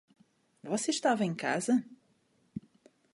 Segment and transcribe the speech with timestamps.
[0.63, 1.85] Você estava em casa?